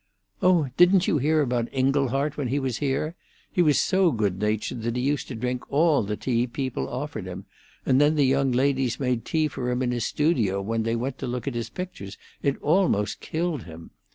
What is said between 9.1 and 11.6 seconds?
tea for him in his studio when they went to look at